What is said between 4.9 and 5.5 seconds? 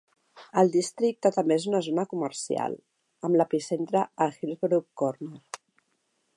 Corner.